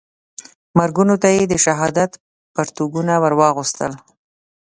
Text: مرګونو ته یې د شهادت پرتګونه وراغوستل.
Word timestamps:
مرګونو 0.79 1.15
ته 1.21 1.27
یې 1.35 1.43
د 1.47 1.53
شهادت 1.65 2.11
پرتګونه 2.53 3.13
وراغوستل. 3.23 3.91